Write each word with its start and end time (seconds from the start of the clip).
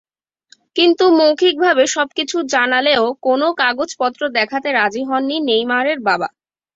কিন্তু 0.75 1.05
মৌখিকভাবে 1.17 1.83
সবকিছু 1.95 2.37
জানালেও 2.53 3.05
কোনো 3.23 3.47
কাগজপত্র 3.61 4.21
দেখাতে 4.37 4.69
রাজি 4.71 5.01
হননি 5.09 5.37
নেইমারের 5.47 5.99
বাবা। 6.07 6.27